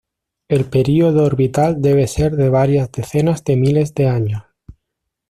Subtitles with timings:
[0.47, 4.41] El período orbital debe ser de varias decenas de miles de años.